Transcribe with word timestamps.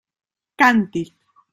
Càntic. 0.63 1.17